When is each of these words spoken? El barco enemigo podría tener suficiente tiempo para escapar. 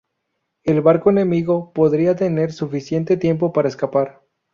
El 0.63 0.81
barco 0.81 1.11
enemigo 1.11 1.71
podría 1.73 2.15
tener 2.15 2.51
suficiente 2.53 3.17
tiempo 3.17 3.53
para 3.53 3.67
escapar. 3.67 4.21